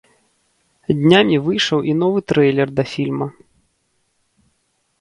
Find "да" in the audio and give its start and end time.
2.81-2.89